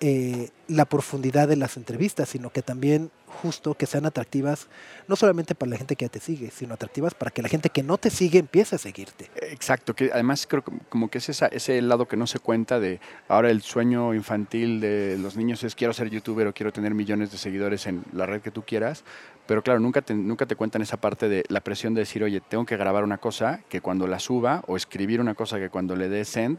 [0.00, 3.10] eh, la profundidad de las entrevistas, sino que también
[3.42, 4.68] justo que sean atractivas,
[5.08, 7.70] no solamente para la gente que ya te sigue, sino atractivas para que la gente
[7.70, 9.30] que no te sigue empiece a seguirte.
[9.36, 13.00] Exacto, que además creo como que es esa, ese lado que no se cuenta de
[13.28, 17.30] ahora el sueño infantil de los niños es quiero ser youtuber o quiero tener millones
[17.30, 19.04] de seguidores en la red que tú quieras,
[19.46, 22.40] pero claro, nunca te, nunca te cuentan esa parte de la presión de decir, oye,
[22.40, 25.96] tengo que grabar una cosa que cuando la suba o escribir una cosa que cuando
[25.96, 26.58] le dé send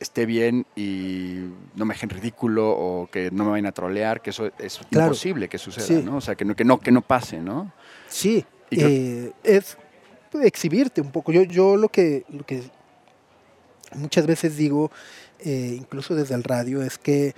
[0.00, 4.30] esté bien y no me dejen ridículo o que no me vayan a trolear, que
[4.30, 5.06] eso es Claro.
[5.06, 6.02] imposible que suceda, Sí.
[6.04, 6.16] ¿no?
[6.16, 7.72] O sea, que no, que no, que no pase, ¿no?
[8.08, 9.76] Sí, creo- eh, es
[10.42, 11.32] exhibirte un poco.
[11.32, 12.62] Yo, yo lo que, lo que
[13.94, 14.90] muchas veces digo,
[15.40, 17.34] eh, incluso desde el radio, es que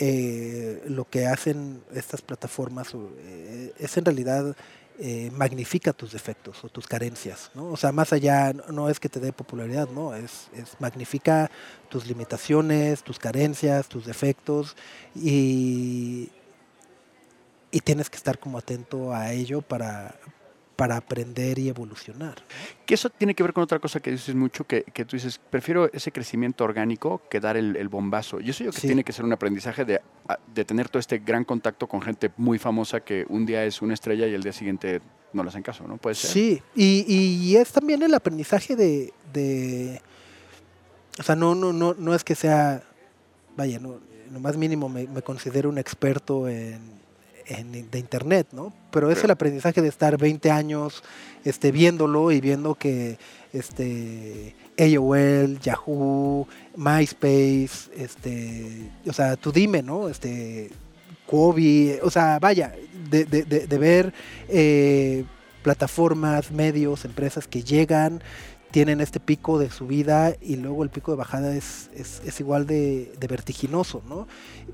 [0.00, 2.96] eh, lo que hacen estas plataformas
[3.78, 4.56] es en realidad
[4.98, 7.66] eh, magnifica tus defectos o tus carencias, ¿no?
[7.70, 11.50] O sea, más allá, no- es que te dé popularidad, no, es, es magnifica
[11.88, 14.76] tus limitaciones, tus carencias, tus defectos
[15.14, 16.30] y,
[17.70, 20.14] y tienes que estar como atento a ello para,
[20.76, 22.34] para aprender y evolucionar.
[22.86, 25.40] Que eso tiene que ver con otra cosa que dices mucho, que, que tú dices,
[25.50, 28.40] prefiero ese crecimiento orgánico que dar el, el bombazo.
[28.40, 28.86] Y eso yo que Sí.
[28.88, 30.00] tiene que ser un aprendizaje de,
[30.54, 33.94] de tener todo este gran contacto con gente muy famosa que un día es una
[33.94, 35.00] estrella y el día siguiente
[35.32, 35.96] no le hacen caso, ¿no?
[35.96, 36.30] Puede ser.
[36.30, 40.00] Sí, y, y es también el aprendizaje de, de
[41.18, 42.82] o sea, no, no, no, no es que sea,
[43.56, 44.00] vaya, no,
[44.32, 46.80] lo más mínimo me, me considero un experto en,
[47.46, 48.72] en- de internet, ¿no?
[48.90, 51.02] Pero es el aprendizaje de estar 20 años
[51.44, 53.18] este, viéndolo y viendo que
[53.52, 60.08] este, AOL, Yahoo, MySpace, este, o sea, tú dime, ¿no?
[60.08, 60.70] Este,
[61.26, 62.74] Kobe, o sea, vaya,
[63.10, 64.12] de, de- de- de ver
[64.48, 65.24] eh,
[65.62, 68.22] plataformas, medios, empresas que llegan
[68.74, 73.08] tienen este pico de subida y luego el pico de bajada es, es, igual de,
[73.20, 74.26] vertiginoso, ¿no?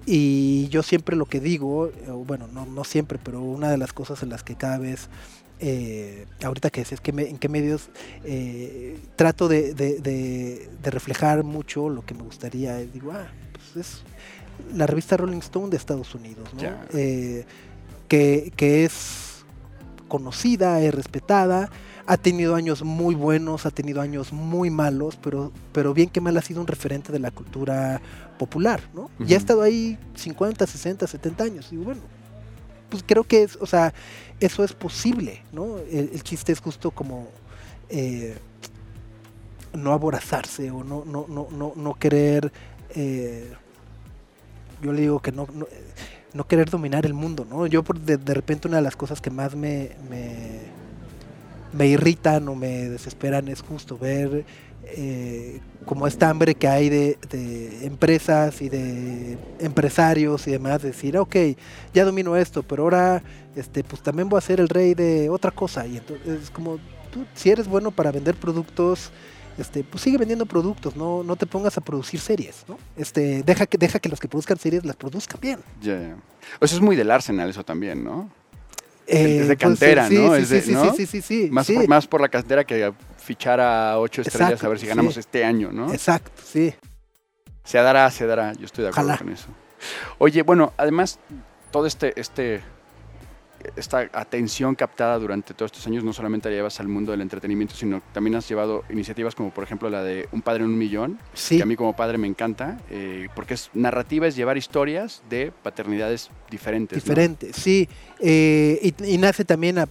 [0.06, 1.92] Y yo siempre lo que digo,
[2.26, 5.10] bueno, no, no siempre, pero una de las cosas en las que cada vez
[5.58, 7.90] eh, ahorita que decías que en qué medios
[8.24, 12.78] eh, trato de, reflejar mucho lo que me gustaría.
[12.78, 14.02] Digo, ah, pues es
[14.74, 16.70] la revista Rolling Stone de Estados Unidos, ¿no?
[16.94, 17.44] Eh,
[18.08, 19.29] que, que, es
[20.10, 21.70] conocida, es respetada,
[22.06, 26.36] ha tenido años muy buenos, ha tenido años muy malos, pero, pero bien que mal
[26.36, 28.02] ha sido un referente de la cultura
[28.38, 29.08] popular, ¿no?
[29.26, 31.72] Y ha estado ahí 50, 60, 70 años.
[31.72, 32.02] Y bueno,
[32.90, 33.94] pues creo que es, o sea,
[34.40, 35.78] eso es posible, ¿no?
[35.90, 37.28] El, chiste es justo como
[37.88, 38.36] eh,
[39.72, 42.52] no aborazarse o no, no, no, no, no querer,
[42.94, 43.52] eh,
[44.82, 45.66] yo le digo que no, no,
[46.48, 47.66] querer dominar el mundo, ¿no?
[47.66, 50.60] Yo de, de, repente una de las cosas que más me, me,
[51.72, 54.44] me irritan o me desesperan es justo ver
[54.84, 57.18] eh, como esta hambre que hay de,
[57.82, 61.36] empresas y de empresarios y demás, decir, ok,
[61.94, 63.22] ya domino esto, pero ahora
[63.56, 65.86] este, pues también voy a ser el rey de otra cosa.
[65.86, 66.78] Y entonces es como,
[67.10, 69.10] tú, si eres bueno para vender productos,
[69.60, 72.78] este, pues sigue vendiendo productos, no, no te pongas a producir series, ¿no?
[72.96, 75.60] Este, deja que, deja que los que produzcan series las produzcan bien.
[75.80, 76.16] Ya,
[76.60, 78.30] O sea, es muy del Arsenal eso también, ¿no?
[79.06, 80.36] es de cantera, ¿no?
[80.36, 84.22] Sí, sí, sí, sí, sí, Más, Por, más por la cantera que fichar a ocho
[84.22, 85.92] estrellas a ver si ganamos este año, ¿no?
[85.92, 86.74] Exacto, sí.
[87.64, 89.48] Se dará, se dará, yo estoy de acuerdo con eso.
[90.18, 91.18] Oye, bueno, además,
[91.70, 92.60] todo este, este
[93.76, 97.74] esta atención captada durante todos estos años no solamente la llevas al mundo del entretenimiento,
[97.74, 101.18] sino también has llevado iniciativas como por ejemplo la de Un padre en un millón,
[101.48, 105.52] que a mí como padre me encanta, eh, porque es narrativa, es llevar historias de
[105.62, 107.02] paternidades diferentes.
[107.02, 107.88] Diferentes, sí.
[108.18, 109.86] Eh, y, nace también a,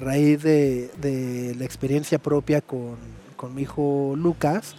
[0.00, 2.96] raíz de, la experiencia propia con,
[3.54, 4.74] mi hijo Lucas.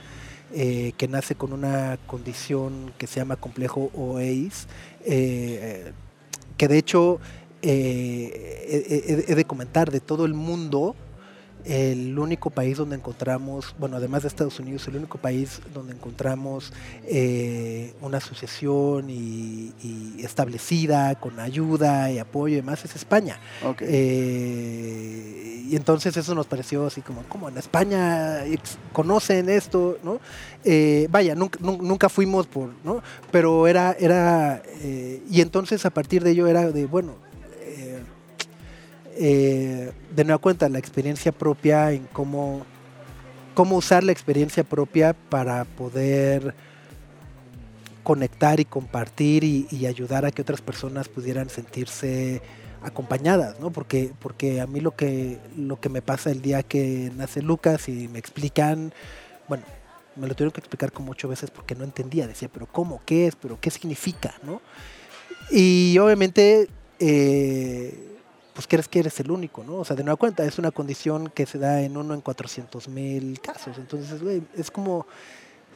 [0.54, 4.68] Eh, que nace con una condición que se llama complejo OAIS,
[5.04, 5.94] que
[6.58, 7.20] de hecho
[7.62, 10.96] eh, he, de comentar, de todo el mundo,
[11.64, 16.72] el único país donde encontramos, bueno, además de Estados Unidos, el único país donde encontramos
[17.08, 19.74] eh, una asociación y,
[20.20, 23.40] establecida con ayuda y apoyo y demás es España.
[23.80, 28.44] Eh, y entonces eso nos pareció así como, como en España
[28.94, 30.20] conocen esto, ¿no?
[31.10, 33.02] vaya, nunca, nunca, fuimos por, ¿no?
[33.32, 37.25] Pero era, era, y entonces a partir de ello era de, bueno,
[39.18, 42.66] eh, de nueva cuenta la experiencia propia en cómo,
[43.54, 46.54] cómo usar la experiencia propia para poder
[48.04, 52.42] conectar y compartir y, ayudar a que otras personas pudieran sentirse
[52.84, 53.72] acompañadas, ¿no?
[53.72, 57.90] Porque, porque a mí lo que, lo que me pasa el día que nace Lucas
[57.90, 58.94] y me explican,
[59.48, 59.64] bueno,
[60.16, 63.02] me lo tuvieron que explicar como ocho veces porque no entendía, decía, pero ¿cómo?
[63.06, 63.36] ¿Qué es?
[63.36, 64.36] ¿Pero qué significa?
[64.44, 64.62] ¿no?
[65.50, 68.15] Y obviamente eh,
[68.56, 69.76] pues crees que eres el único, ¿no?
[69.76, 72.88] O sea, de nueva cuenta, es una condición que se da en uno en 400
[72.88, 73.78] mil casos.
[73.78, 75.06] Entonces, güey, es como,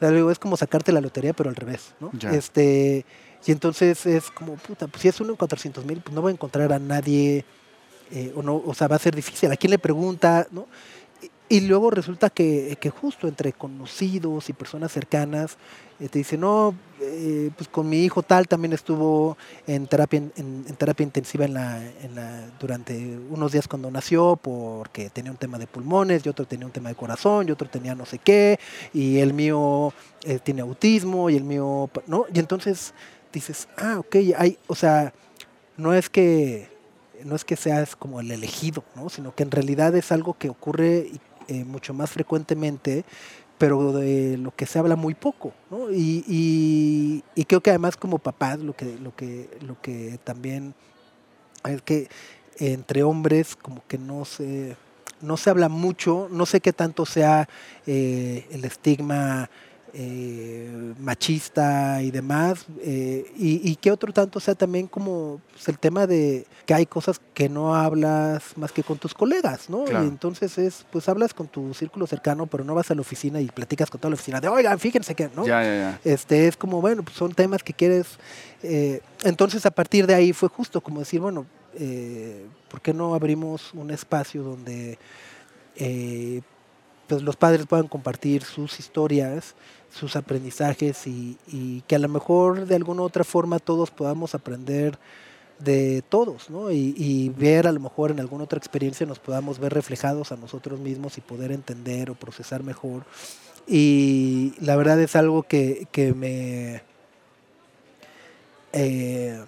[0.00, 2.10] es como sacarte la lotería, pero al revés, ¿no?
[2.32, 3.04] Este,
[3.46, 6.30] y entonces es como, puta, pues si es uno en 400 mil, pues no voy
[6.30, 7.44] a encontrar a nadie,
[8.10, 9.52] eh, o, no, o sea, va a ser difícil.
[9.52, 10.66] ¿A quién le pregunta, no?
[11.52, 15.56] Y luego resulta que, justo entre conocidos y personas cercanas
[15.98, 19.36] eh, te dicen, no, eh, pues con mi hijo tal también estuvo
[19.66, 25.10] en terapia, en, terapia intensiva en la, en la, durante unos días cuando nació porque
[25.10, 27.96] tenía un tema de pulmones, y otro tenía un tema de corazón, y otro tenía
[27.96, 28.60] no sé qué,
[28.94, 32.26] y el mío eh, tiene autismo, y el mío, ¿no?
[32.32, 32.94] Y entonces
[33.32, 35.12] dices, ah, ok, hay, o sea,
[35.76, 36.70] no es que
[37.24, 39.10] no es que seas como el elegido, ¿no?
[39.10, 43.04] sino que en realidad es algo que ocurre y eh, mucho más frecuentemente,
[43.58, 45.90] pero de lo que se habla muy poco, ¿no?
[45.90, 50.74] Y, creo que además como papás lo que, lo que, lo que también
[51.64, 52.08] es que
[52.58, 54.76] entre hombres como que no se,
[55.20, 57.48] no se habla mucho, no sé qué tanto sea
[57.84, 59.50] eh, el estigma
[59.92, 66.06] eh, machista y demás, eh, y, que otro tanto sea también como pues, el tema
[66.06, 69.84] de que hay cosas que no hablas más que con tus colegas, ¿no?
[69.90, 73.40] Y entonces es, pues hablas con tu círculo cercano, pero no vas a la oficina
[73.40, 75.44] y platicas con toda la oficina de, oigan, fíjense que, ¿no?
[76.04, 78.06] Este es como, bueno, pues son temas que quieres.
[78.62, 81.46] Eh, entonces a partir de ahí fue justo como decir, bueno,
[82.70, 84.98] ¿por qué no abrimos un espacio donde
[87.10, 89.56] pues los padres puedan compartir sus historias
[89.92, 94.98] sus aprendizajes y, que a lo mejor de alguna u otra forma todos podamos aprender
[95.58, 96.70] de todos, ¿no?
[96.70, 100.36] Y, y, ver a lo mejor en alguna otra experiencia nos podamos ver reflejados a
[100.36, 103.04] nosotros mismos y poder entender o procesar mejor.
[103.66, 106.82] Y la verdad es algo que, que me...
[108.72, 109.44] Eh,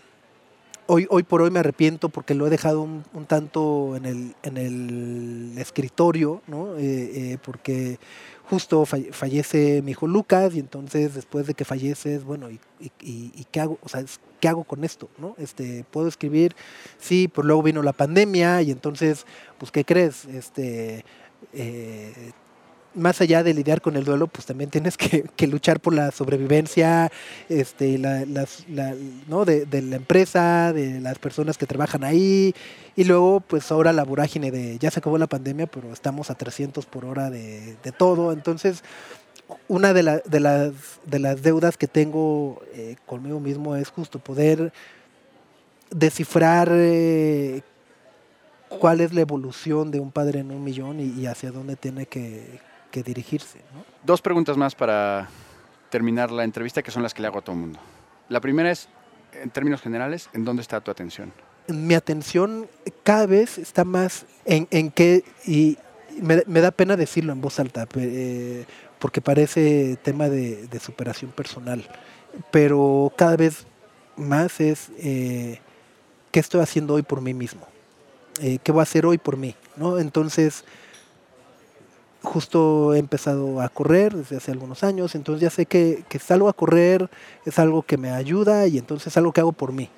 [0.86, 4.34] hoy, hoy por hoy me arrepiento porque lo he dejado un, un tanto en el,
[4.42, 6.76] en el escritorio, ¿no?
[6.76, 7.98] Eh, eh, porque
[8.52, 12.60] justo fallece mi hijo Lucas y entonces después de que falleces, bueno, ¿y,
[13.00, 13.78] y, qué hago?
[13.80, 14.04] O sea,
[14.40, 15.08] ¿qué hago con esto?
[15.16, 15.34] ¿no?
[15.38, 16.54] Este, puedo escribir,
[16.98, 19.24] sí, pero luego vino la pandemia y entonces,
[19.56, 20.26] pues, ¿qué crees?
[20.26, 21.02] Este,
[21.54, 22.32] eh,
[22.94, 27.10] más allá de lidiar con el duelo, pues también tienes que, luchar por la sobrevivencia
[27.48, 28.24] este, la,
[29.28, 29.44] ¿no?
[29.44, 32.54] de, la empresa, de las personas que trabajan ahí,
[32.96, 36.34] y luego pues ahora la vorágine de ya se acabó la pandemia, pero estamos a
[36.34, 38.82] 300 por hora de, todo, entonces
[39.68, 40.72] una de, la, de, las,
[41.04, 44.72] de las deudas que tengo eh, conmigo mismo es justo poder
[45.90, 47.60] descifrar eh,
[48.68, 52.60] cuál es la evolución de un padre en un millón y hacia dónde tiene que,
[52.92, 53.58] que dirigirse.
[53.74, 53.84] ¿no?
[54.04, 55.28] Dos preguntas más para
[55.90, 57.80] terminar la entrevista, que son las que le hago a todo el mundo.
[58.28, 58.88] La primera es,
[59.32, 61.32] en términos generales, ¿en dónde está tu atención?
[61.66, 62.68] Mi atención
[63.02, 65.78] cada vez está más en, en qué, y
[66.20, 68.64] me, me, da pena decirlo en voz alta, eh,
[68.98, 71.84] porque parece tema de, de, superación personal,
[72.50, 73.66] pero cada vez
[74.16, 75.60] más es eh,
[76.30, 77.66] qué estoy haciendo hoy por mí mismo,
[78.40, 79.98] eh, qué voy a hacer hoy por mí, ¿no?
[79.98, 80.64] Entonces,
[82.22, 86.48] justo he empezado a correr desde hace algunos años, entonces ya sé que, que salgo
[86.48, 87.10] a correr,
[87.44, 89.90] es algo que me ayuda y entonces es algo que hago por mí.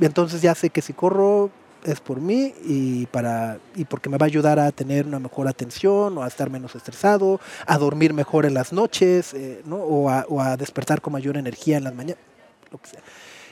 [0.00, 1.50] entonces ya sé que si corro
[1.84, 5.48] es por mí y, para, y porque me va a ayudar a tener una mejor
[5.48, 9.76] atención o a estar menos estresado, a dormir mejor en las noches eh, ¿no?
[9.76, 12.22] o, a, despertar con mayor energía en las mañanas,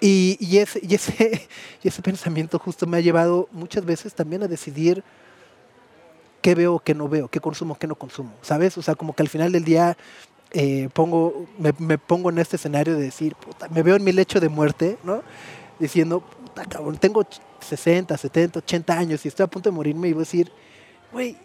[0.00, 1.48] y, ese, y, ese,
[1.82, 5.02] y ese pensamiento justo me ha llevado muchas veces también a decidir
[6.46, 8.78] qué veo, qué no veo, qué consumo, qué no consumo, ¿sabes?
[8.78, 9.96] O sea, como que al final del día
[10.52, 14.12] eh, pongo, me, me, pongo en este escenario de decir, puta, me veo en mi
[14.12, 15.22] lecho de muerte, ¿no?
[15.80, 17.26] Diciendo, puta, cabrón, tengo
[17.58, 20.52] 60, 70, 80 años y estoy a punto de morirme y voy a decir,
[21.10, 21.36] güey,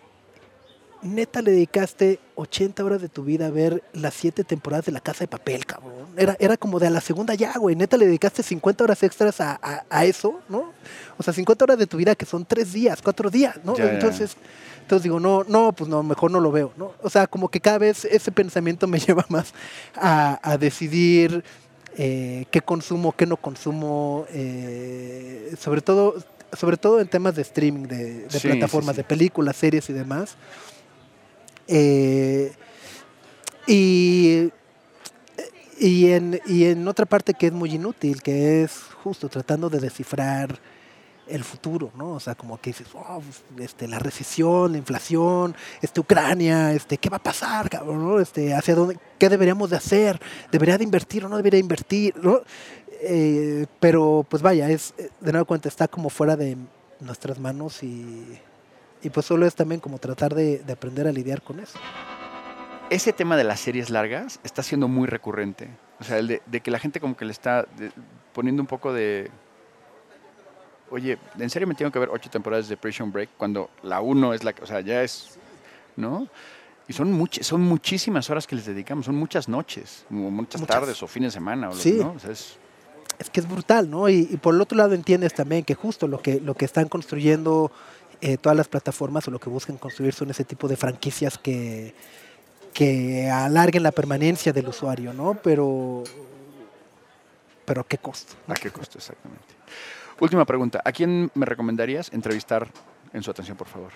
[1.02, 5.00] neta le dedicaste 80 horas de tu vida a ver las 7 temporadas de La
[5.00, 6.08] Casa de Papel, cabrón.
[6.18, 7.76] Era, era como de a la segunda ya, güey.
[7.76, 10.74] Neta le dedicaste 50 horas extras a, a, a, eso, ¿no?
[11.18, 13.76] O sea, 50 horas de tu vida que son 3 días, 4 días, ¿no?
[13.76, 14.36] Ya, Entonces,
[14.82, 16.94] entonces digo, no, no, pues no, mejor no lo veo, ¿no?
[17.02, 19.54] O sea, como que cada vez ese pensamiento me lleva más
[19.96, 21.44] a, a decidir
[21.98, 26.16] eh, qué consumo, qué no consumo, eh, sobre todo
[26.54, 29.04] sobre todo en temas de streaming, de, de Sí, plataformas, sí, sí.
[29.04, 30.36] de películas, series y demás.
[31.74, 32.52] Eh,
[33.66, 34.52] y,
[35.80, 39.80] y, en, y en otra parte que es muy inútil, que es justo tratando de
[39.80, 40.60] descifrar
[41.28, 42.12] el futuro, ¿no?
[42.12, 43.22] O sea, como que dices, oh,
[43.58, 48.04] este, la recesión, la inflación, este, Ucrania, este, ¿qué va a pasar, cabrón?
[48.04, 48.20] ¿no?
[48.20, 50.20] Este, ¿Hacia dónde, qué deberíamos de hacer?
[50.52, 52.16] ¿Debería de invertir o no debería invertir?
[52.22, 52.42] ¿no?
[53.04, 56.58] Eh, pero, pues vaya, es, de nuevo cuenta, está como fuera de
[57.00, 58.26] nuestras manos y,
[59.04, 61.78] y pues solo es también como tratar de, de, aprender a lidiar con eso.
[62.90, 65.70] Ese tema de las series largas está siendo muy recurrente.
[66.00, 67.92] O sea, el de, de que la gente como que le está de,
[68.34, 69.32] poniendo un poco de...
[70.90, 74.34] Oye, ¿en serio me tengo que ver ocho temporadas de Prison Break cuando la uno
[74.34, 74.64] es la que...
[74.64, 75.38] O sea, ya es...
[75.96, 76.28] ¿No?
[76.88, 80.68] Y son, much son muchísimas horas que les dedicamos, son muchas noches, muchas, muchas.
[80.68, 81.70] tardes o fines de semana.
[81.70, 81.94] O lo, sí.
[81.94, 82.12] ¿no?
[82.12, 82.58] o sea, es,
[83.20, 84.10] es que es brutal, ¿no?
[84.10, 86.90] Y, y, por el otro lado entiendes también que justo lo que, lo que están
[86.90, 87.72] construyendo
[88.22, 91.94] eh, todas las plataformas o lo que buscan construir son ese tipo de franquicias que,
[92.74, 95.34] que alarguen la permanencia del usuario, ¿no?
[95.36, 96.04] Pero,
[97.66, 98.36] pero ¿a qué costo?
[98.48, 99.46] ¿A qué costo, exactamente?
[100.20, 102.68] Última pregunta, ¿a quién me recomendarías entrevistar
[103.12, 103.92] en su atención, por favor?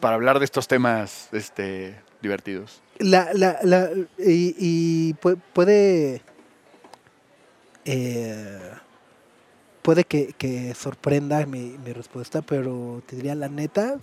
[0.00, 2.80] Para hablar de estos temas este, divertidos.
[2.98, 6.22] La, la, la, y, y puede
[7.84, 8.72] eh,
[9.82, 13.98] puede que, que sorprenda mi, mi, respuesta, pero te diría la neta,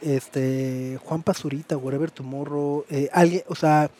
[0.00, 3.90] este Juan Pazurita, Whatever Tomorrow, eh, alguien, o sea,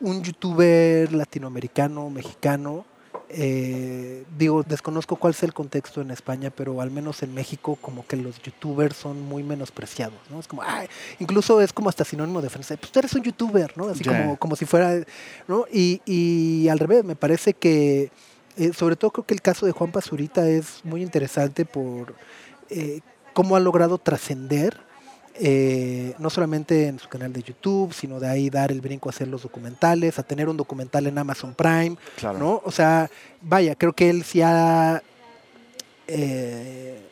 [0.00, 2.84] un youtuber latinoamericano, mexicano,
[3.30, 8.06] eh, digo, desconozco cuál es el contexto en España, pero al menos en México como
[8.06, 10.40] que los youtubers son muy menospreciados, ¿no?
[10.40, 10.88] Es como, ay,
[11.18, 13.88] incluso es como hasta sinónimo de francés, pues tú eres un youtuber, ¿no?
[13.88, 14.22] Así yeah.
[14.22, 15.04] como, como si fuera,
[15.46, 15.66] ¿no?
[15.70, 18.10] Y, y al revés, me parece que,
[18.58, 22.14] eh, sobre todo creo que el caso de Juan Pazurita es muy interesante por
[22.70, 23.00] eh,
[23.32, 24.80] cómo ha logrado trascender
[25.40, 29.12] eh, no solamente en su canal de YouTube, sino de ahí dar el brinco a
[29.12, 32.38] hacer los documentales, a tener un documental en Amazon Prime, Claro.
[32.40, 32.60] ¿no?
[32.64, 33.08] O sea,
[33.40, 35.00] vaya, creo que él sí ha...
[36.08, 37.04] se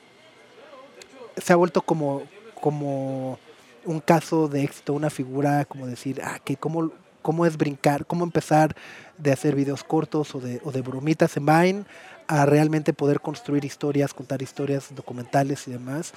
[1.53, 2.25] ha vuelto como,
[2.61, 3.39] como
[3.85, 6.91] un caso de éxito, una figura, como decir, ah, que cómo,
[7.27, 8.77] cómo es brincar, cómo empezar
[9.19, 11.85] de hacer videos cortos o de, o de bromitas en Vine
[12.29, 16.13] a realmente poder construir historias, contar historias documentales y demás.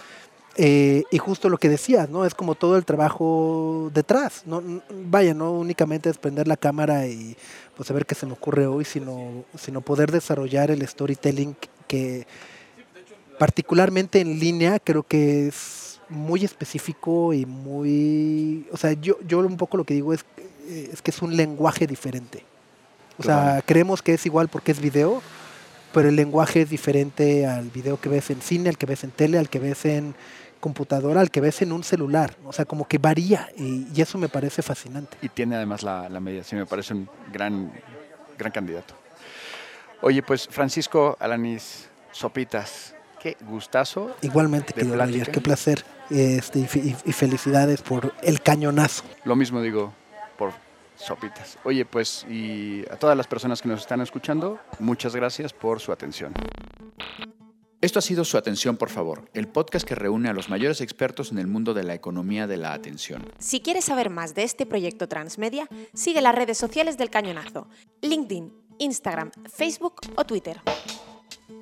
[0.55, 2.27] Eh, y justo lo que decías, ¿no?
[2.27, 4.43] Es como todo el trabajo detrás.
[4.45, 4.61] No,
[5.07, 7.35] vaya, no únicamente es prender la cámara y
[7.75, 11.55] pues a ver qué se me ocurre hoy, sino, sino poder desarrollar el storytelling
[11.87, 12.27] que
[13.39, 18.67] particularmente en línea creo que es muy específico y muy...
[18.71, 20.25] O sea, yo, yo un poco lo que digo es,
[20.69, 22.45] eh, es que es un lenguaje diferente.
[23.17, 25.21] O sea, creemos que es igual porque es video,
[25.93, 29.11] pero el lenguaje es diferente al video que ves en cine, al que ves en
[29.11, 30.15] tele, al que ves en
[30.61, 32.37] computadora, al que ves en un celular.
[32.45, 35.17] O sea, como que varía y, y eso me parece fascinante.
[35.21, 37.73] Y tiene además la, la mediación, me parece un gran,
[38.37, 38.93] gran candidato.
[40.01, 44.15] Oye, pues Francisco Alanis Sopitas, qué gustazo.
[44.21, 44.95] Igualmente, querido.
[44.95, 49.03] Roger, qué placer este, y- y felicidades por el cañonazo.
[49.25, 49.93] Lo mismo digo
[50.39, 50.53] por
[50.95, 51.57] Sopitas.
[51.63, 55.91] Oye, pues y a todas las personas que nos están escuchando, muchas gracias por su
[55.91, 56.33] atención.
[57.81, 61.31] Esto ha sido su atención, por favor, el podcast que reúne a los mayores expertos
[61.31, 63.25] en el mundo de la economía de la atención.
[63.37, 67.67] Si quieres saber más de este proyecto transmedia, sigue las redes sociales del Cañonazo,
[68.01, 70.59] LinkedIn, Instagram, Facebook o Twitter.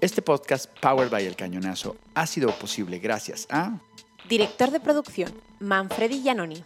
[0.01, 3.79] Este podcast, Powered by El Cañonazo, ha sido posible gracias a
[4.27, 6.63] Director de producción, Manfredi Giannoni.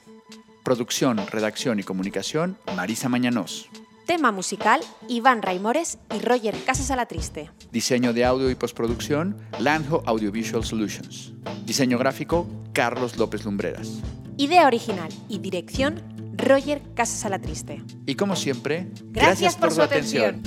[0.63, 3.69] Producción, redacción y comunicación, Marisa Mañanos.
[4.05, 7.49] Tema musical, Iván Raimores y Roger Casas a la Triste.
[7.71, 11.33] Diseño de audio y postproducción, Landho Audiovisual Solutions.
[11.65, 13.99] Diseño gráfico, Carlos López Lumbreras.
[14.37, 16.01] Idea original y dirección,
[16.35, 17.83] Roger Casas a la Triste.
[18.05, 20.41] Y como siempre, Gracias, por, su atención.